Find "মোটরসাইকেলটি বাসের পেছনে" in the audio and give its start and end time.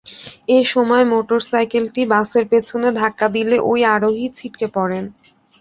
1.11-2.87